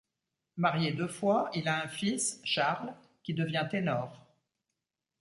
Marié 0.57 0.93
deux 0.93 1.07
fois, 1.07 1.51
il 1.53 1.67
a 1.67 1.79
un 1.83 1.87
fils, 1.87 2.41
Charles, 2.43 2.91
qui 3.21 3.35
devient 3.35 3.67
ténor. 3.69 4.25